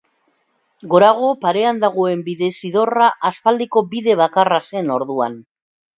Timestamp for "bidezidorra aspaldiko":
2.29-3.87